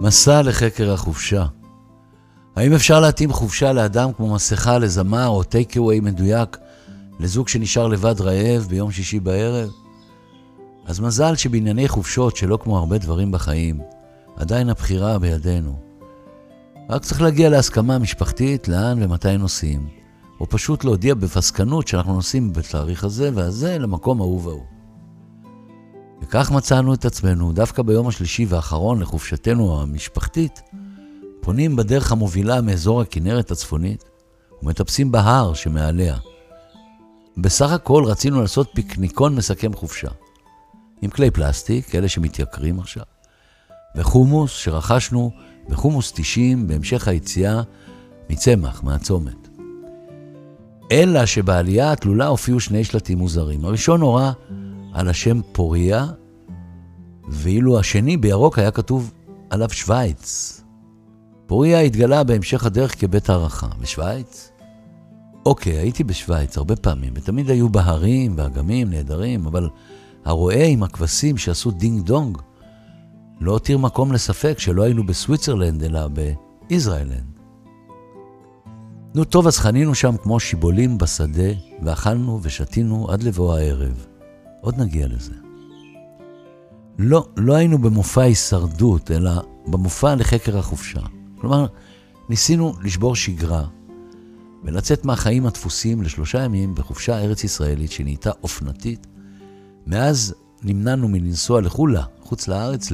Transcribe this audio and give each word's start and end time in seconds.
מסע 0.00 0.42
לחקר 0.42 0.92
החופשה. 0.92 1.46
האם 2.56 2.72
אפשר 2.72 3.00
להתאים 3.00 3.32
חופשה 3.32 3.72
לאדם 3.72 4.12
כמו 4.12 4.34
מסכה 4.34 4.78
לזמר 4.78 5.26
או 5.28 5.42
טייק 5.42 5.76
אווי 5.76 6.00
מדויק 6.00 6.56
לזוג 7.20 7.48
שנשאר 7.48 7.86
לבד 7.86 8.20
רעב 8.20 8.66
ביום 8.68 8.92
שישי 8.92 9.20
בערב? 9.20 9.70
אז 10.86 11.00
מזל 11.00 11.36
שבענייני 11.36 11.88
חופשות, 11.88 12.36
שלא 12.36 12.58
כמו 12.62 12.78
הרבה 12.78 12.98
דברים 12.98 13.32
בחיים, 13.32 13.80
עדיין 14.36 14.68
הבחירה 14.68 15.18
בידינו. 15.18 15.78
רק 16.90 17.02
צריך 17.02 17.22
להגיע 17.22 17.50
להסכמה 17.50 17.98
משפחתית 17.98 18.68
לאן 18.68 19.02
ומתי 19.02 19.36
נוסעים, 19.36 19.88
או 20.40 20.46
פשוט 20.48 20.84
להודיע 20.84 21.14
בפסקנות 21.14 21.88
שאנחנו 21.88 22.14
נוסעים 22.14 22.52
בתאריך 22.52 23.04
הזה 23.04 23.30
והזה 23.34 23.78
למקום 23.78 24.20
ההוא 24.20 24.42
וההוא. 24.44 24.79
וכך 26.22 26.50
מצאנו 26.50 26.94
את 26.94 27.04
עצמנו, 27.04 27.52
דווקא 27.52 27.82
ביום 27.82 28.08
השלישי 28.08 28.46
והאחרון 28.48 29.00
לחופשתנו 29.00 29.82
המשפחתית, 29.82 30.62
פונים 31.40 31.76
בדרך 31.76 32.12
המובילה 32.12 32.60
מאזור 32.60 33.00
הכנרת 33.00 33.50
הצפונית 33.50 34.04
ומטפסים 34.62 35.12
בהר 35.12 35.54
שמעליה. 35.54 36.16
בסך 37.36 37.70
הכל 37.70 38.04
רצינו 38.06 38.40
לעשות 38.40 38.70
פיקניקון 38.74 39.34
מסכם 39.34 39.72
חופשה. 39.74 40.08
עם 41.02 41.10
כלי 41.10 41.30
פלסטיק, 41.30 41.94
אלה 41.94 42.08
שמתייקרים 42.08 42.80
עכשיו, 42.80 43.04
וחומוס 43.96 44.50
שרכשנו 44.50 45.30
בחומוס 45.68 46.12
90 46.12 46.66
בהמשך 46.68 47.08
היציאה 47.08 47.62
מצמח, 48.30 48.82
מהצומת. 48.82 49.48
אלא 50.92 51.26
שבעלייה 51.26 51.92
התלולה 51.92 52.26
הופיעו 52.26 52.60
שני 52.60 52.84
שלטים 52.84 53.18
מוזרים. 53.18 53.64
הראשון 53.64 54.00
הורה 54.00 54.32
על 54.92 55.08
השם 55.08 55.40
פוריה, 55.52 56.06
ואילו 57.28 57.78
השני 57.78 58.16
בירוק 58.16 58.58
היה 58.58 58.70
כתוב 58.70 59.12
עליו 59.50 59.70
שווייץ. 59.70 60.60
פוריה 61.46 61.80
התגלה 61.80 62.24
בהמשך 62.24 62.66
הדרך 62.66 63.00
כבית 63.00 63.30
הערכה. 63.30 63.68
בשוויץ? 63.80 64.50
אוקיי, 65.46 65.72
הייתי 65.72 66.04
בשוויץ 66.04 66.56
הרבה 66.56 66.76
פעמים, 66.76 67.12
ותמיד 67.16 67.50
היו 67.50 67.68
בהרים 67.68 68.34
ואגמים 68.36 68.90
נהדרים, 68.90 69.46
אבל 69.46 69.68
הרועה 70.24 70.64
עם 70.64 70.82
הכבשים 70.82 71.36
שעשו 71.36 71.70
דינג 71.70 72.06
דונג 72.06 72.38
לא 73.40 73.52
הותיר 73.52 73.78
מקום 73.78 74.12
לספק 74.12 74.58
שלא 74.58 74.82
היינו 74.82 75.06
בסוויצרלנד, 75.06 75.84
אלא 75.84 76.08
ביזרעאלנד. 76.68 77.38
נו 79.14 79.24
טוב, 79.24 79.46
אז 79.46 79.58
חנינו 79.58 79.94
שם 79.94 80.16
כמו 80.22 80.40
שיבולים 80.40 80.98
בשדה, 80.98 81.50
ואכלנו 81.82 82.38
ושתינו 82.42 83.10
עד 83.10 83.22
לבוא 83.22 83.56
הערב. 83.56 84.06
עוד 84.60 84.78
נגיע 84.78 85.08
לזה. 85.08 85.32
לא, 86.98 87.28
לא 87.36 87.54
היינו 87.54 87.78
במופע 87.78 88.22
הישרדות, 88.22 89.10
אלא 89.10 89.30
במופע 89.66 90.14
לחקר 90.14 90.58
החופשה. 90.58 91.00
כלומר, 91.40 91.66
ניסינו 92.28 92.74
לשבור 92.82 93.16
שגרה 93.16 93.64
ולצאת 94.64 95.04
מהחיים 95.04 95.46
הדפוסים 95.46 96.02
לשלושה 96.02 96.44
ימים 96.44 96.74
בחופשה 96.74 97.18
ארץ-ישראלית 97.18 97.92
שנהייתה 97.92 98.30
אופנתית. 98.42 99.06
מאז 99.86 100.34
נמנענו 100.62 101.08
מלנסוע 101.08 101.60
לחולה, 101.60 102.04
חוץ 102.22 102.48
לארץ, 102.48 102.88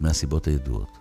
מהסיבות 0.00 0.46
הידועות. 0.46 0.98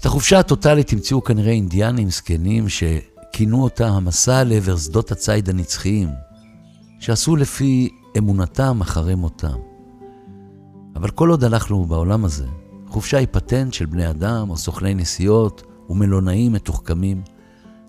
את 0.00 0.06
החופשה 0.06 0.38
הטוטלית 0.38 0.92
המציאו 0.92 1.24
כנראה 1.24 1.52
אינדיאנים 1.52 2.10
זקנים 2.10 2.66
שכינו 2.68 3.62
אותה 3.62 3.88
המסע 3.88 4.44
לעבר 4.44 4.76
שדות 4.76 5.12
הציד 5.12 5.48
הנצחיים, 5.48 6.08
שעשו 7.00 7.36
לפי 7.36 7.88
אמונתם 8.18 8.80
אחרי 8.80 9.14
מותם. 9.14 9.58
אבל 10.96 11.10
כל 11.10 11.30
עוד 11.30 11.44
אנחנו 11.44 11.84
בעולם 11.84 12.24
הזה, 12.24 12.46
חופשה 12.88 13.18
היא 13.18 13.28
פטנט 13.30 13.72
של 13.72 13.86
בני 13.86 14.10
אדם 14.10 14.50
או 14.50 14.56
סוכני 14.56 14.94
נסיעות 14.94 15.62
ומלונאים 15.90 16.52
מתוחכמים, 16.52 17.22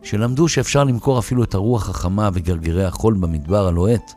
שלמדו 0.04 0.48
שאפשר 0.48 0.84
למכור 0.84 1.20
אפילו 1.20 1.44
את 1.44 1.54
הרוח 1.54 1.90
החמה 1.90 2.30
וגרגרי 2.34 2.86
החול 2.86 3.14
במדבר 3.14 3.68
הלוהט 3.68 4.12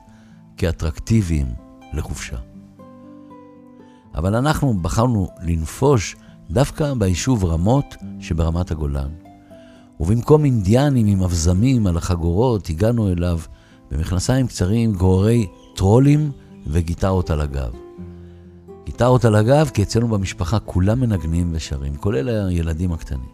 כאטרקטיביים 0.56 1.46
לחופשה. 1.92 2.36
אבל 4.14 4.34
אנחנו 4.34 4.74
בחרנו 4.82 5.28
לנפוש 5.42 6.16
דווקא 6.50 6.94
ביישוב 6.94 7.44
רמות 7.44 7.96
שברמת 8.20 8.70
הגולן. 8.70 9.08
ובמקום 10.00 10.44
אינדיאנים 10.44 11.06
עם 11.06 11.22
אבזמים 11.22 11.86
על 11.86 11.96
החגורות, 11.96 12.70
הגענו 12.70 13.12
אליו 13.12 13.38
במכנסיים 13.90 14.46
קצרים, 14.46 14.92
גוררי 14.92 15.46
טרולים 15.76 16.32
וגיטרות 16.66 17.30
על 17.30 17.40
הגב. 17.40 17.72
גיטרות 18.84 19.24
על 19.24 19.34
הגב, 19.34 19.70
כי 19.74 19.82
אצלנו 19.82 20.08
במשפחה 20.08 20.58
כולם 20.58 21.00
מנגנים 21.00 21.50
ושרים, 21.54 21.96
כולל 21.96 22.28
הילדים 22.28 22.92
הקטנים. 22.92 23.28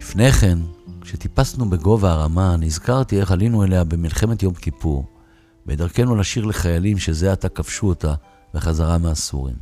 לפני 0.00 0.32
כן, 0.32 0.58
כשטיפסנו 1.00 1.70
בגובה 1.70 2.12
הרמה, 2.12 2.56
נזכרתי 2.56 3.20
איך 3.20 3.32
עלינו 3.32 3.64
אליה 3.64 3.84
במלחמת 3.84 4.42
יום 4.42 4.54
כיפור, 4.54 5.04
בדרכנו 5.66 6.16
לשיר 6.16 6.44
לחיילים 6.44 6.98
שזה 6.98 7.32
עתה 7.32 7.48
כבשו 7.48 7.88
אותה 7.88 8.14
בחזרה 8.54 8.98
מהסורים. 8.98 9.56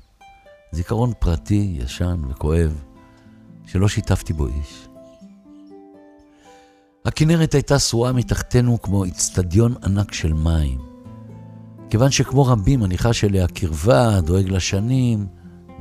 זיכרון 0.72 1.12
פרטי, 1.18 1.76
ישן 1.78 2.20
וכואב, 2.30 2.74
שלא 3.66 3.88
שיתפתי 3.88 4.32
בו 4.32 4.46
איש. 4.46 4.88
הכנרת 7.04 7.54
הייתה 7.54 7.78
שרועה 7.78 8.12
מתחתנו 8.12 8.82
כמו 8.82 9.04
אצטדיון 9.04 9.74
ענק 9.84 10.12
של 10.12 10.32
מים. 10.32 10.89
כיוון 11.90 12.10
שכמו 12.10 12.46
רבים 12.46 12.84
אני 12.84 12.98
חש 12.98 13.24
אליה 13.24 13.46
קרבה, 13.48 14.20
דואג 14.20 14.48
לשנים, 14.48 15.26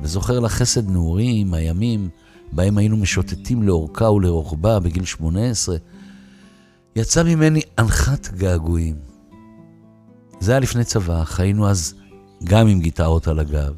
וזוכר 0.02 0.40
לה 0.40 0.48
חסד 0.48 0.90
נעורים, 0.90 1.54
הימים 1.54 2.08
בהם 2.52 2.78
היינו 2.78 2.96
משוטטים 2.96 3.62
לאורכה 3.62 4.10
ולרוחבה 4.10 4.80
בגיל 4.80 5.04
18, 5.04 5.76
יצא 6.96 7.22
ממני 7.22 7.60
אנחת 7.78 8.28
געגועים. 8.28 8.96
זה 10.40 10.52
היה 10.52 10.60
לפני 10.60 10.84
צבא, 10.84 11.24
חיינו 11.24 11.68
אז 11.68 11.94
גם 12.44 12.66
עם 12.66 12.80
גיטרות 12.80 13.28
על 13.28 13.38
הגב. 13.38 13.74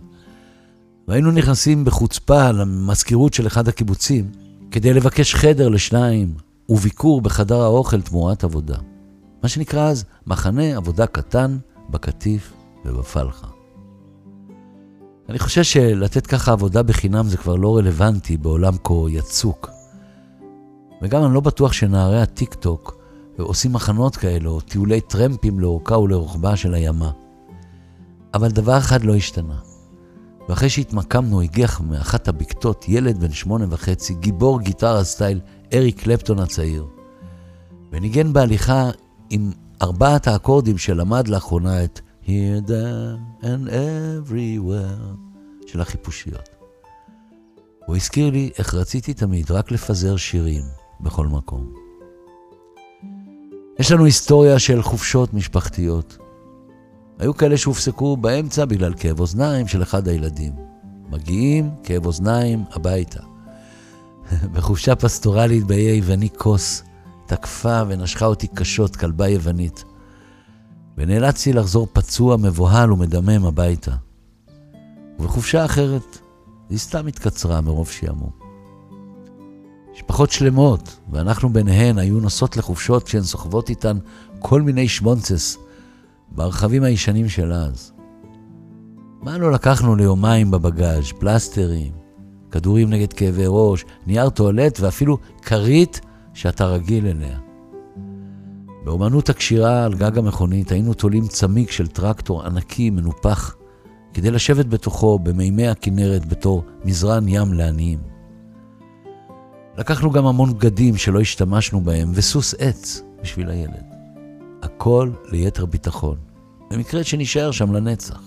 והיינו 1.09 1.31
נכנסים 1.31 1.85
בחוצפה 1.85 2.51
למזכירות 2.51 3.35
של 3.35 3.47
אחד 3.47 3.69
הקיבוצים 3.69 4.31
כדי 4.71 4.95
לבקש 4.95 5.35
חדר 5.35 5.69
לשניים 5.69 6.35
וביקור 6.69 7.21
בחדר 7.21 7.61
האוכל 7.61 8.01
תמורת 8.01 8.45
עבודה. 8.45 8.77
מה 9.43 9.49
שנקרא 9.49 9.89
אז 9.89 10.05
מחנה 10.27 10.77
עבודה 10.77 11.07
קטן 11.07 11.59
בקטיף 11.93 12.53
ובפלחה. 12.85 13.47
אני 15.29 15.39
חושב 15.39 15.63
שלתת 15.63 16.27
ככה 16.27 16.53
עבודה 16.53 16.83
בחינם 16.83 17.29
זה 17.29 17.37
כבר 17.37 17.55
לא 17.55 17.77
רלוונטי 17.77 18.37
בעולם 18.37 18.73
כה 18.85 18.95
יצוק. 19.09 19.71
וגם 21.03 21.25
אני 21.25 21.35
לא 21.35 21.41
בטוח 21.41 21.73
שנערי 21.73 22.21
הטיק 22.21 22.55
טוק 22.55 23.03
עושים 23.39 23.73
מחנות 23.73 24.17
כאלו, 24.17 24.51
או 24.51 24.61
טיולי 24.61 25.01
טרמפים 25.01 25.61
לאורכה 25.61 25.99
ולרוחבה 25.99 26.57
של 26.57 26.75
הימה. 26.75 27.11
אבל 28.35 28.51
דבר 28.51 28.79
אחד 28.79 29.05
לא 29.05 29.15
השתנה. 29.15 29.59
ואחרי 30.49 30.69
שהתמקמנו, 30.71 31.41
הגיח 31.41 31.81
מאחת 31.81 32.29
הבקתות 32.29 32.85
ילד 32.89 33.21
בן 33.21 33.33
שמונה 33.33 33.67
וחצי, 33.71 34.15
גיבור 34.15 34.61
גיטרה 34.61 35.05
סטייל 35.05 35.41
אריק 35.75 36.01
קלפטון 36.01 36.39
הצעיר, 36.39 36.87
וניגן 37.93 38.33
בהליכה 38.33 38.91
עם 39.31 39.51
ארבעת 39.83 40.27
האקורדים 40.27 40.79
שלמד 40.79 41.29
לאחרונה 41.29 41.85
את 41.85 42.01
Here, 42.25 42.69
There 42.69 43.43
and 43.43 43.69
Everywhere 43.69 45.17
של 45.67 45.81
החיפושיות. 45.81 46.49
הוא 47.87 47.97
הזכיר 47.97 48.31
לי 48.31 48.51
איך 48.59 48.75
רציתי 48.75 49.15
תמיד 49.15 49.51
רק 49.51 49.71
לפזר 49.71 50.17
שירים 50.17 50.63
בכל 51.01 51.27
מקום. 51.27 51.73
יש 53.79 53.93
לנו 53.93 54.05
היסטוריה 54.05 54.59
של 54.59 54.83
חופשות 54.83 55.35
משפחתיות. 55.35 56.19
היו 57.19 57.35
כאלה 57.35 57.57
שהופסקו 57.57 58.17
באמצע 58.17 58.65
בגלל 58.65 58.95
כאב 58.97 59.21
אוזניים 59.21 59.69
של 59.69 59.83
אחד 59.83 60.09
הילדים. 60.09 60.53
מגיעים, 61.11 61.71
כאב 61.83 62.07
אוזניים, 62.07 62.65
הביתה. 62.71 63.21
בחופשה 64.53 64.95
פסטורלית 64.95 65.65
באי 65.65 65.83
היווני 65.83 66.29
כוס, 66.39 66.83
תקפה 67.27 67.83
ונשכה 67.89 68.27
אותי 68.27 68.47
קשות 68.47 68.97
כלבה 68.97 69.29
יוונית, 69.29 69.85
ונאלצתי 70.97 71.53
לחזור 71.53 71.89
פצוע, 71.93 72.37
מבוהל 72.37 72.93
ומדמם 72.93 73.45
הביתה. 73.47 73.93
ובחופשה 75.19 75.65
אחרת, 75.65 76.19
היא 76.71 76.79
סתם 76.79 77.07
התקצרה 77.07 77.61
מרוב 77.61 77.89
שעמום. 77.89 78.31
משפחות 79.95 80.31
שלמות, 80.31 80.97
ואנחנו 81.13 81.53
ביניהן, 81.53 81.99
היו 81.99 82.21
נוסעות 82.21 82.57
לחופשות 82.57 83.03
כשהן 83.03 83.23
סוחבות 83.23 83.71
איתן 83.71 83.99
כל 84.39 84.63
מיני 84.63 84.89
שמונצס 84.89 85.59
ברכבים 86.29 86.83
הישנים 86.83 87.29
של 87.29 87.53
אז. 87.53 87.93
מה 89.23 89.39
לא 89.39 89.53
לקחנו 89.53 89.97
ליומיים 89.97 90.51
בבגאז'? 90.51 91.13
פלסטרים, 91.19 91.93
כדורים 92.51 92.91
נגד 92.91 93.13
כאבי 93.13 93.45
ראש, 93.47 93.85
נייר 94.07 94.31
טואלט 94.31 94.81
ואפילו 94.81 95.19
כרית 95.43 96.01
שאתה 96.35 96.67
רגיל 96.67 97.07
אליה. 97.07 97.39
באומנות 98.85 99.29
הקשירה 99.29 99.85
על 99.85 99.95
גג 99.95 100.19
המכונית 100.19 100.73
היינו 100.73 100.95
תולים 100.95 101.27
צמיג 101.27 101.71
של 101.71 101.87
טרקטור 101.87 102.43
ענקי, 102.43 102.91
מנופח, 102.91 103.57
כדי 104.15 104.31
לשבת 104.31 104.67
בתוכו 104.67 105.19
במימי 105.19 105.69
הכנרת 105.69 106.27
בתור 106.27 106.65
מזרן 106.85 107.29
ים 107.29 107.53
לעניים. 107.53 107.99
לקחנו 109.79 110.11
גם 110.11 110.27
המון 110.27 110.55
בגדים 110.55 110.97
שלא 110.97 111.21
השתמשנו 111.21 111.81
בהם, 111.81 112.11
וסוס 112.15 112.55
עץ 112.59 113.03
בשביל 113.23 113.51
הילד. 113.51 113.85
הכל 114.63 115.11
ליתר 115.31 115.67
ביטחון, 115.67 116.17
במקרה 116.71 117.05
שנישאר 117.05 117.51
שם 117.51 117.73
לנצח. 117.73 118.21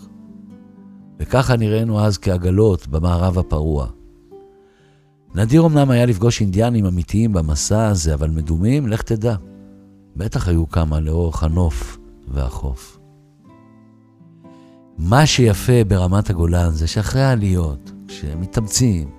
וככה 1.19 1.57
נראינו 1.57 1.99
אז 1.99 2.17
כעגלות 2.17 2.87
במערב 2.87 3.39
הפרוע. 3.39 3.87
נדיר 5.35 5.65
אמנם 5.65 5.91
היה 5.91 6.05
לפגוש 6.05 6.41
אינדיאנים 6.41 6.85
אמיתיים 6.85 7.33
במסע 7.33 7.87
הזה, 7.87 8.13
אבל 8.13 8.29
מדומים, 8.29 8.87
לך 8.87 9.01
תדע. 9.01 9.35
בטח 10.15 10.47
היו 10.47 10.69
כמה 10.69 10.99
לאורך 10.99 11.43
הנוף 11.43 11.97
והחוף. 12.27 12.99
מה 14.97 15.25
שיפה 15.25 15.83
ברמת 15.87 16.29
הגולן 16.29 16.71
זה 16.71 16.87
שאחרי 16.87 17.21
העליות, 17.21 17.91
כשמתאמצים 18.07 19.09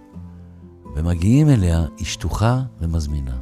ומגיעים 0.96 1.48
אליה, 1.48 1.84
היא 1.96 2.06
שטוחה 2.06 2.62
ומזמינה. 2.80 3.36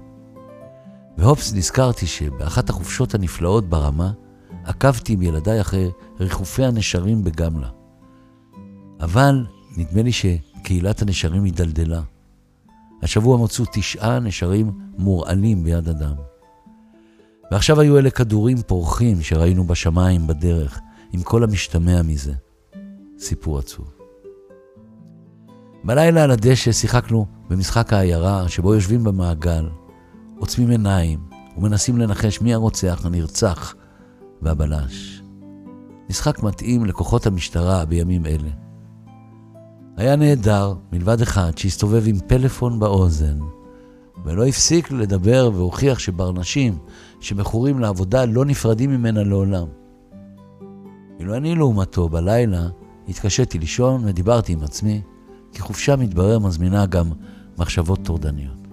והופס 1.18 1.54
נזכרתי 1.54 2.06
שבאחת 2.06 2.70
החופשות 2.70 3.14
הנפלאות 3.14 3.68
ברמה, 3.68 4.12
עקבתי 4.64 5.12
עם 5.12 5.22
ילדיי 5.22 5.60
אחרי 5.60 5.90
ריחופי 6.20 6.64
הנשרים 6.64 7.24
בגמלה. 7.24 7.68
אבל 9.00 9.46
נדמה 9.76 10.02
לי 10.02 10.12
שקהילת 10.12 11.02
הנשרים 11.02 11.44
הידלדלה. 11.44 12.00
השבוע 13.04 13.44
מצאו 13.44 13.64
תשעה 13.72 14.18
נשרים 14.20 14.72
מורעלים 14.98 15.64
ביד 15.64 15.88
אדם. 15.88 16.14
ועכשיו 17.52 17.80
היו 17.80 17.98
אלה 17.98 18.10
כדורים 18.10 18.62
פורחים 18.66 19.22
שראינו 19.22 19.64
בשמיים 19.64 20.26
בדרך, 20.26 20.80
עם 21.12 21.22
כל 21.22 21.44
המשתמע 21.44 22.02
מזה. 22.02 22.32
סיפור 23.18 23.58
עצוב. 23.58 23.92
בלילה 25.84 26.24
על 26.24 26.30
הדשא 26.30 26.72
שיחקנו 26.72 27.26
במשחק 27.50 27.92
העיירה, 27.92 28.48
שבו 28.48 28.74
יושבים 28.74 29.04
במעגל, 29.04 29.68
עוצמים 30.38 30.70
עיניים 30.70 31.20
ומנסים 31.56 31.98
לנחש 31.98 32.40
מי 32.40 32.54
הרוצח, 32.54 33.06
הנרצח 33.06 33.74
והבלש. 34.42 35.22
משחק 36.10 36.42
מתאים 36.42 36.84
לכוחות 36.84 37.26
המשטרה 37.26 37.84
בימים 37.84 38.26
אלה. 38.26 38.63
היה 39.96 40.16
נהדר, 40.16 40.74
מלבד 40.92 41.20
אחד 41.20 41.58
שהסתובב 41.58 42.02
עם 42.06 42.18
פלאפון 42.26 42.78
באוזן, 42.78 43.38
ולא 44.24 44.46
הפסיק 44.46 44.90
לדבר 44.90 45.50
והוכיח 45.54 45.98
שברנשים 45.98 46.78
שמכורים 47.20 47.78
לעבודה 47.78 48.24
לא 48.24 48.44
נפרדים 48.44 48.90
ממנה 48.90 49.22
לעולם. 49.24 49.66
אילו 51.20 51.34
אני 51.36 51.54
לעומתו 51.54 52.08
בלילה 52.08 52.68
התקשיתי 53.08 53.58
לישון 53.58 54.02
ודיברתי 54.04 54.52
עם 54.52 54.62
עצמי, 54.62 55.02
כי 55.52 55.62
חופשה 55.62 55.96
מתברר 55.96 56.38
מזמינה 56.38 56.86
גם 56.86 57.10
מחשבות 57.58 57.98
טורדניות. 58.02 58.64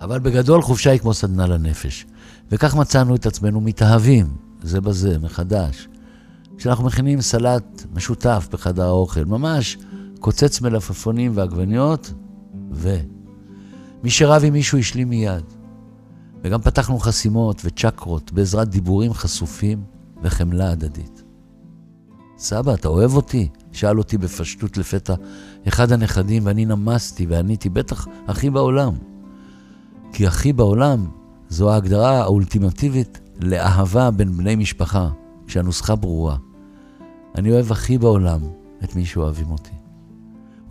אבל 0.00 0.18
בגדול 0.18 0.62
חופשה 0.62 0.90
היא 0.90 1.00
כמו 1.00 1.14
סדנה 1.14 1.46
לנפש, 1.46 2.06
וכך 2.50 2.76
מצאנו 2.76 3.14
את 3.14 3.26
עצמנו 3.26 3.60
מתאהבים 3.60 4.26
זה 4.62 4.80
בזה 4.80 5.18
מחדש. 5.18 5.88
כשאנחנו 6.56 6.84
מכינים 6.84 7.20
סלט 7.20 7.86
משותף 7.94 8.48
בחדר 8.52 8.84
האוכל, 8.84 9.24
ממש 9.24 9.78
קוצץ 10.20 10.60
מלפפונים 10.60 11.32
ועגבניות, 11.34 12.12
ו... 12.72 12.96
מי 14.04 14.10
שרב 14.10 14.42
עם 14.44 14.52
מישהו 14.52 14.78
השלים 14.78 15.08
מיד. 15.08 15.44
וגם 16.44 16.60
פתחנו 16.60 16.98
חסימות 16.98 17.62
וצ'קרות 17.64 18.32
בעזרת 18.32 18.68
דיבורים 18.68 19.12
חשופים 19.12 19.84
וחמלה 20.22 20.70
הדדית. 20.70 21.22
סבא, 22.38 22.74
אתה 22.74 22.88
אוהב 22.88 23.16
אותי? 23.16 23.48
שאל 23.72 23.98
אותי 23.98 24.18
בפשטות 24.18 24.76
לפתע 24.76 25.14
אחד 25.68 25.92
הנכדים, 25.92 26.46
ואני 26.46 26.64
נמסתי 26.64 27.26
ועניתי, 27.26 27.68
בטח, 27.68 28.08
הכי 28.28 28.50
בעולם. 28.50 28.94
כי 30.12 30.26
הכי 30.26 30.52
בעולם 30.52 31.06
זו 31.48 31.70
ההגדרה 31.72 32.22
האולטימטיבית 32.22 33.20
לאהבה 33.40 34.10
בין 34.10 34.36
בני 34.36 34.56
משפחה, 34.56 35.08
כשהנוסחה 35.46 35.94
ברורה. 35.94 36.36
אני 37.34 37.50
אוהב 37.50 37.72
הכי 37.72 37.98
בעולם 37.98 38.40
את 38.84 38.96
מי 38.96 39.06
שאוהבים 39.06 39.50
אותי. 39.50 39.74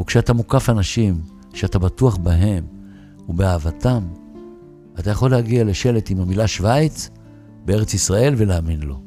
וכשאתה 0.02 0.34
מוקף 0.34 0.70
אנשים 0.70 1.22
שאתה 1.54 1.80
בטוח 1.80 2.18
בהם 2.18 2.64
ובאהבתם, 3.30 4.04
אתה 5.00 5.10
יכול 5.10 5.32
להגיע 5.32 5.64
לשלט 5.64 6.10
עם 6.10 6.20
המילה 6.20 6.48
שווייץ 6.48 7.10
בארץ 7.66 7.94
ישראל 7.94 8.34
ולהאמין 8.38 8.82
לו. 8.82 9.00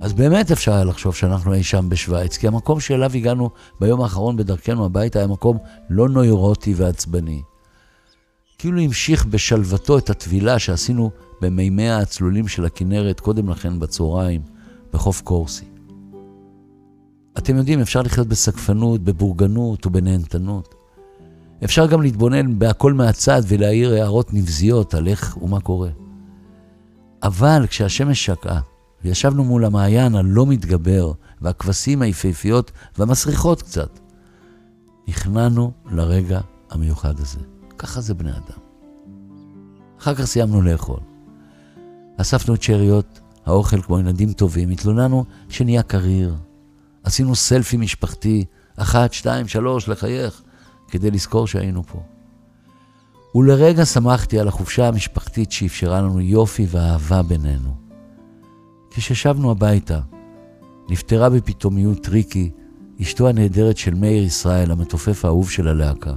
אז 0.00 0.12
באמת 0.12 0.50
אפשר 0.50 0.72
היה 0.72 0.84
לחשוב 0.84 1.14
שאנחנו 1.14 1.54
אי 1.54 1.62
שם 1.62 1.88
בשוויץ, 1.88 2.36
כי 2.36 2.48
המקום 2.48 2.80
שאליו 2.80 3.10
הגענו 3.14 3.50
ביום 3.80 4.02
האחרון 4.02 4.36
בדרכנו 4.36 4.84
הביתה 4.84 5.18
היה 5.18 5.28
מקום 5.28 5.58
לא 5.90 6.08
נוירוטי 6.08 6.74
ועצבני. 6.74 7.42
כאילו 8.58 8.80
המשיך 8.80 9.26
בשלוותו 9.26 9.98
את 9.98 10.10
הטבילה 10.10 10.58
שעשינו 10.58 11.10
במימיה 11.40 11.98
הצלולים 11.98 12.48
של 12.48 12.64
הכנרת 12.64 13.20
קודם 13.20 13.48
לכן 13.48 13.78
בצהריים, 13.78 14.42
בחוף 14.92 15.20
קורסי. 15.20 15.64
אתם 17.38 17.56
יודעים, 17.56 17.80
אפשר 17.80 18.02
לחיות 18.02 18.26
בסגפנות, 18.26 19.00
בבורגנות 19.00 19.86
ובנהנתנות. 19.86 20.74
אפשר 21.64 21.86
גם 21.86 22.02
להתבונן 22.02 22.58
בהכל 22.58 22.92
מהצד 22.92 23.42
ולהעיר 23.48 23.94
הערות 23.94 24.34
נבזיות 24.34 24.94
על 24.94 25.08
איך 25.08 25.38
ומה 25.42 25.60
קורה. 25.60 25.90
אבל 27.22 27.66
כשהשמש 27.68 28.24
שקעה, 28.24 28.60
וישבנו 29.04 29.44
מול 29.44 29.64
המעיין 29.64 30.14
הלא 30.14 30.46
מתגבר, 30.46 31.12
והכבשים 31.40 32.02
היפהפיות 32.02 32.72
והמסריחות 32.98 33.62
קצת, 33.62 33.98
נכנענו 35.08 35.72
לרגע 35.90 36.40
המיוחד 36.70 37.20
הזה. 37.20 37.38
ככה 37.78 38.00
זה 38.00 38.14
בני 38.14 38.30
אדם. 38.30 38.60
אחר 39.98 40.14
כך 40.14 40.24
סיימנו 40.24 40.62
לאכול. 40.62 41.09
אספנו 42.20 42.54
את 42.54 42.62
שאריות 42.62 43.20
האוכל 43.46 43.82
כמו 43.82 43.98
ילדים 43.98 44.32
טובים, 44.32 44.70
התלוננו 44.70 45.24
שנהיה 45.48 45.82
קריר. 45.82 46.34
עשינו 47.04 47.36
סלפי 47.36 47.76
משפחתי, 47.76 48.44
אחת, 48.76 49.12
שתיים, 49.12 49.48
שלוש, 49.48 49.88
לחייך, 49.88 50.42
כדי 50.88 51.10
לזכור 51.10 51.46
שהיינו 51.46 51.82
פה. 51.82 52.02
ולרגע 53.34 53.84
שמחתי 53.84 54.38
על 54.38 54.48
החופשה 54.48 54.88
המשפחתית 54.88 55.52
שאפשרה 55.52 56.00
לנו 56.00 56.20
יופי 56.20 56.66
ואהבה 56.70 57.22
בינינו. 57.22 57.74
כששבנו 58.90 59.50
הביתה, 59.50 60.00
נפטרה 60.88 61.30
בפתאומיות 61.30 62.02
טריקי, 62.02 62.50
אשתו 63.02 63.28
הנהדרת 63.28 63.76
של 63.76 63.94
מאיר 63.94 64.22
ישראל, 64.22 64.70
המתופף 64.70 65.24
האהוב 65.24 65.50
של 65.50 65.68
הלהקה, 65.68 66.12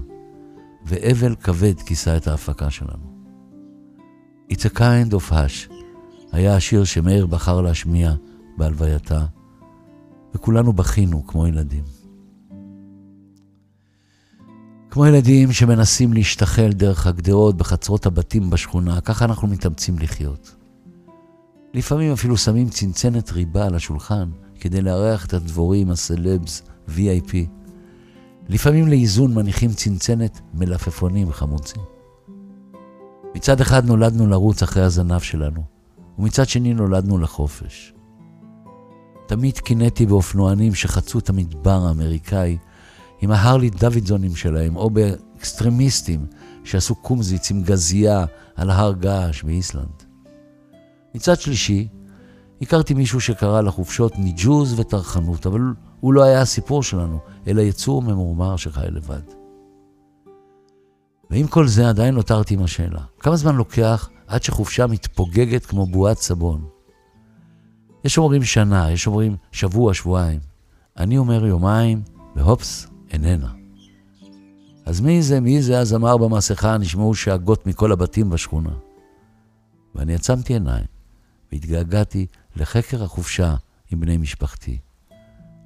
ואבל 0.86 1.36
כבד 1.36 1.82
כיסה 1.86 2.18
את 2.18 2.28
ההפקה 2.28 2.70
שלנו. 2.70 3.14
It's 4.52 4.66
a 4.66 4.80
kind 4.80 5.14
of 5.14 5.32
hush 5.32 5.73
היה 6.34 6.56
השיר 6.56 6.84
שמאיר 6.84 7.26
בחר 7.26 7.62
להשמיע 7.62 8.14
בהלווייתה, 8.58 9.26
וכולנו 10.36 10.74
בכינו 10.74 11.28
כמו 11.28 11.48
ילדים. 11.48 11.84
כמו 14.90 15.06
ילדים 15.06 15.52
שמנסים 15.52 16.14
להשתחל 16.14 16.70
דרך 16.72 17.08
הגדרות 17.08 17.58
בחצרות 17.58 18.06
הבתים 18.06 18.50
בשכונה, 18.50 19.02
ככה 19.02 19.26
אנחנו 19.26 19.48
מתאמצים 19.48 20.00
לחיות. 20.00 20.56
לפעמים 21.74 22.12
אפילו 22.12 22.38
שמים 22.38 22.70
צנצנת 22.70 23.32
ריבה 23.32 23.66
על 23.66 23.76
השולחן 23.76 24.30
כדי 24.60 24.82
לארח 24.82 25.26
את 25.26 25.34
הדבורים, 25.34 25.90
הסלבס, 25.90 26.62
VIP. 26.88 27.36
לפעמים 28.50 28.88
לאיזון 28.88 29.34
מניחים 29.34 29.74
צנצנת 29.74 30.42
מלפפונים 30.54 31.32
חמוצים. 31.32 31.82
מצד 33.36 33.62
אחד 33.62 33.86
נולדנו 33.86 34.28
לרוץ 34.28 34.64
אחרי 34.64 34.84
הזנב 34.84 35.20
שלנו, 35.20 35.73
ומצד 36.20 36.48
שני 36.48 36.74
נולדנו 36.74 37.18
לחופש. 37.18 37.94
תמיד 39.28 39.58
קינאתי 39.58 40.06
באופנוענים 40.06 40.76
שחצו 40.76 41.20
את 41.20 41.30
המדבר 41.30 41.86
האמריקאי 41.88 42.58
עם 43.22 43.32
ההרלי 43.32 43.70
דוידזונים 43.70 44.36
שלהם, 44.36 44.76
או 44.76 44.90
באקסטרמיסטים 44.90 46.26
שעשו 46.64 46.96
קומזיץ 46.96 47.52
עם 47.52 47.64
גזייה 47.64 48.26
על 48.56 48.70
הר 48.70 48.94
געש 48.94 49.44
באיסלנד. 49.44 50.04
מצד 51.16 51.40
שלישי, 51.40 51.88
הכרתי 52.62 52.94
מישהו 52.94 53.22
שקרא 53.22 53.62
לחופשות 53.62 54.20
ניג'וז 54.20 54.80
וטרחנות, 54.80 55.46
אבל 55.46 55.62
הוא 56.00 56.14
לא 56.14 56.24
היה 56.24 56.42
הסיפור 56.42 56.84
שלנו, 56.84 57.20
אלא 57.48 57.62
יצור 57.62 58.02
ממורמר 58.02 58.56
שחי 58.56 58.88
לבד. 58.90 59.22
ועם 61.30 61.48
כל 61.48 61.68
זה 61.68 61.90
עדיין 61.90 62.14
נותרתי 62.14 62.54
עם 62.54 62.64
השאלה, 62.64 63.02
כמה 63.20 63.36
זמן 63.36 63.56
לוקח 63.56 64.10
עד 64.34 64.44
שחופשה 64.44 64.88
מתפוגגת 64.88 65.66
כמו 65.66 65.86
בועת 65.86 66.18
סבון? 66.18 66.66
יש 68.04 68.18
אומרים 68.18 68.44
שנה, 68.44 68.92
יש 68.92 69.08
אומרים 69.08 69.36
שבוע, 69.52 69.94
שבועיים. 69.94 70.40
אני 70.98 71.18
אומר 71.18 71.46
יומיים, 71.46 72.02
והופס, 72.36 72.88
איננה. 73.12 73.52
אז 74.86 75.02
מי 75.02 75.22
זה, 75.22 75.40
מי 75.40 75.62
זה 75.62 75.80
הזמר 75.80 76.18
במסכה 76.18 76.78
נשמעו 76.78 77.16
שאגות 77.16 77.68
מכל 77.68 77.92
הבתים 77.92 78.30
בשכונה? 78.30 78.74
ואני 79.96 80.16
עצמתי 80.16 80.54
עיניים 80.54 80.86
והתגעגעתי 81.52 82.26
לחקר 82.56 83.04
החופשה 83.04 83.56
עם 83.92 84.00
בני 84.00 84.18
משפחתי. 84.18 84.78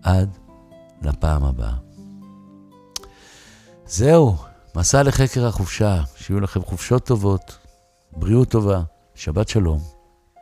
עד 0.03 0.37
לפעם 1.01 1.43
הבאה. 1.43 1.75
זהו, 3.85 4.35
מסע 4.75 5.03
לחקר 5.03 5.47
החופשה, 5.47 6.03
שיהיו 6.15 6.39
לכם 6.39 6.61
חופשות 6.61 7.05
טובות, 7.05 7.66
בריאות 8.19 8.49
טובה, 8.49 8.81
שבת 9.15 9.47
שלום, 9.47 9.79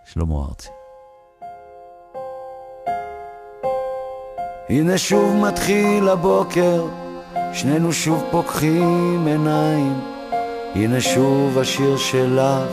שלמה 0.05 0.35
ארצי. 0.49 0.69
הנה 4.69 4.97
שוב 4.97 5.35
מתחיל 5.35 6.09
הבוקר, 6.09 6.85
שנינו 7.53 7.93
שוב 7.93 8.23
פוקחים 8.31 9.27
עיניים. 9.27 9.99
הנה 10.75 11.01
שוב 11.01 11.57
השיר 11.59 11.97
שלך, 11.97 12.69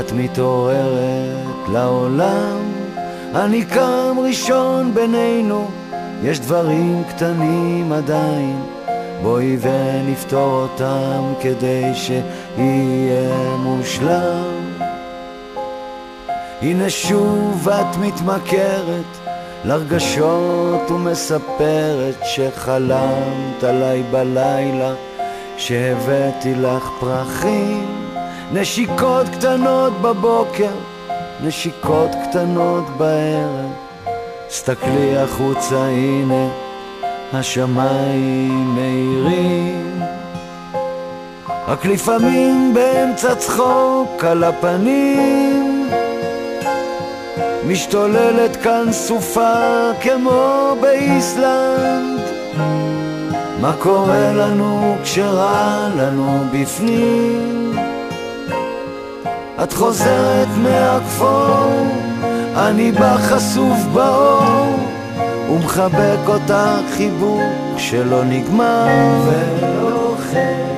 את 0.00 0.12
מתעוררת 0.12 1.68
לעולם. 1.72 2.58
אני 3.34 3.64
קם 3.64 4.16
ראשון 4.28 4.94
בינינו, 4.94 5.68
יש 6.22 6.40
דברים 6.40 7.04
קטנים 7.08 7.92
עדיין. 7.92 8.77
בואי 9.22 9.56
ונפתור 9.60 10.62
אותם 10.62 11.32
כדי 11.40 11.94
שיהיה 11.94 13.56
מושלם. 13.58 14.72
הנה 16.62 16.90
שוב 16.90 17.68
את 17.68 17.96
מתמכרת 17.96 19.18
לרגשות 19.64 20.90
ומספרת 20.90 22.14
שחלמת 22.24 23.64
עליי 23.64 24.02
בלילה 24.10 24.94
שהבאתי 25.56 26.54
לך 26.54 26.90
פרחים 27.00 28.08
נשיקות 28.52 29.26
קטנות 29.28 29.92
בבוקר, 30.02 30.74
נשיקות 31.44 32.10
קטנות 32.28 32.84
בערב 32.96 33.72
סתכלי 34.50 35.18
החוצה 35.18 35.84
הנה 35.84 36.67
השמיים 37.32 38.74
מאירים. 38.74 40.02
רק 41.68 41.86
לפעמים 41.86 42.74
באמצע 42.74 43.34
צחוק 43.34 44.24
על 44.24 44.44
הפנים. 44.44 45.88
משתוללת 47.66 48.56
כאן 48.56 48.92
סופה 48.92 49.90
כמו 50.00 50.76
באיסלנד. 50.80 52.20
מה 53.60 53.72
קורה 53.78 54.32
לנו 54.32 54.96
כשרע 55.02 55.88
לנו 55.96 56.44
בפנים? 56.52 57.76
את 59.62 59.72
חוזרת 59.72 60.48
מהכפור, 60.62 61.86
אני 62.56 62.92
בא 62.92 63.16
חשוף 63.16 63.78
באור 63.94 64.97
ומחבק 65.50 66.28
אותך 66.28 66.92
חיבוק 66.96 67.42
שלא 67.76 68.24
נגמר. 68.24 68.86
ולא 69.26 70.14
חש 70.18 70.68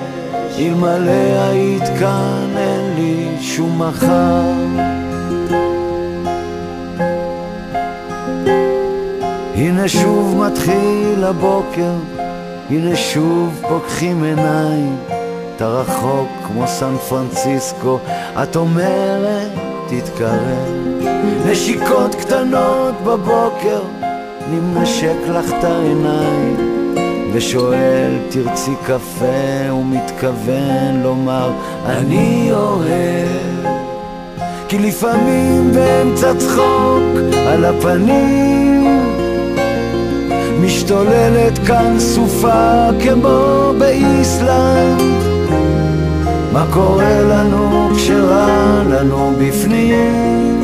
אלמלא 0.59 1.43
היית 1.51 1.89
כאן 1.99 2.49
אין 2.57 2.95
לי 2.97 3.37
שום 3.41 3.83
מחר. 3.83 4.91
הנה 9.55 9.89
שוב 9.89 10.45
מתחיל 10.47 11.25
הבוקר, 11.25 11.93
הנה 12.71 12.97
שוב 12.97 13.63
פוקחים 13.69 14.23
עיניים, 14.23 14.97
אתה 15.57 15.69
רחוק 15.69 16.29
כמו 16.47 16.67
סן 16.67 16.97
פרנסיסקו, 17.09 17.99
את 18.43 18.57
אומרת 18.57 19.51
תתקרב. 19.89 20.69
נשיקות 21.47 22.15
קטנות 22.15 22.95
בבוקר, 23.05 23.81
אני 24.51 24.61
מנשק 24.61 25.29
לך 25.29 25.53
את 25.59 25.65
העיניים, 25.65 26.57
ושואל 27.33 28.11
תרצי 28.31 28.71
קפה, 28.87 29.73
ומתכוון 29.73 31.03
לומר 31.03 31.51
אני 31.87 32.49
אוהב. 32.53 33.67
כי 34.69 34.79
לפעמים 34.79 35.73
באמצע 35.73 36.35
צחוק 36.35 37.35
על 37.47 37.65
הפנים 37.65 39.01
משתוללת 40.61 41.59
כאן 41.67 41.99
סופה 41.99 42.89
כמו 43.03 43.73
באיסלנד 43.79 45.23
מה 46.53 46.67
קורה 46.73 47.21
לנו 47.21 47.91
כשרע 47.97 48.83
לנו 48.89 49.33
בפנים? 49.39 50.60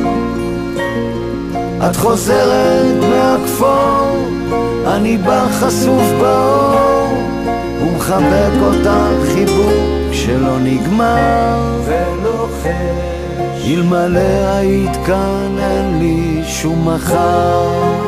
את 1.91 1.97
חוזרת 1.97 3.05
מהכפור, 3.11 4.29
אני 4.87 5.17
בא 5.17 5.47
חשוף 5.61 6.03
באור 6.21 7.13
ומחבק 7.81 8.53
אותך 8.63 9.33
חיבוק 9.33 10.13
שלא 10.13 10.59
נגמר. 10.59 11.81
ולוחש 11.85 13.17
אלמלא 13.67 14.57
היית 14.59 14.97
כאן 15.07 15.57
אין 15.59 15.99
לי 15.99 16.43
שום 16.47 16.89
מחר 16.89 18.06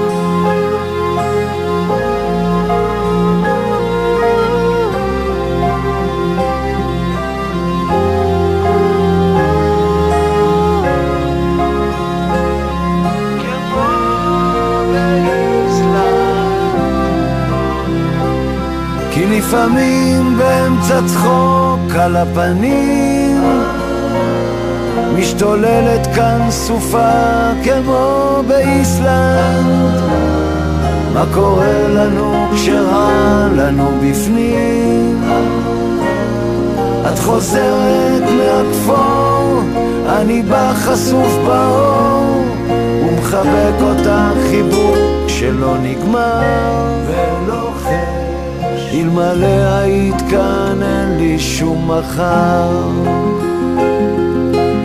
לפעמים 19.49 20.39
באמצע 20.39 21.01
צחוק 21.07 21.97
על 22.01 22.17
הפנים 22.17 23.43
משתוללת 25.19 26.07
כאן 26.15 26.47
סופה 26.51 27.51
כמו 27.65 28.43
באיסלנד 28.49 30.01
מה 31.15 31.25
קורה 31.35 31.89
לנו 31.89 32.49
כשרע 32.55 33.49
לנו 33.57 33.91
בפנים? 34.03 35.23
את 37.13 37.19
חוזרת 37.19 38.23
מהכפור, 38.23 39.61
אני 40.09 40.43
בא 40.43 40.73
חשוף 40.75 41.33
באור 41.47 42.45
ומחבק 43.03 43.83
אותך 43.83 44.11
חיבוק 44.51 45.29
שלא 45.29 45.75
נגמר 45.83 46.43
ולוחש 47.07 47.68
אלמלא 48.93 49.75
היית 49.75 50.23
כאן 50.31 50.83
אין 50.83 51.19
לי 51.19 51.39
שום 51.39 51.91
מחר. 51.91 52.91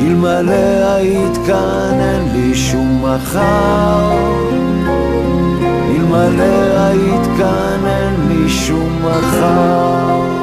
אלמלא 0.01 0.93
היית 0.95 1.37
כאן 1.47 1.99
אין 1.99 2.23
לי 2.33 2.55
שום 2.55 3.05
מחר. 3.05 4.11
אלמלא 5.89 6.79
היית 6.79 7.27
כאן 7.37 7.85
אין 7.85 8.27
לי 8.27 8.49
שום 8.49 8.99
מחר 9.05 10.42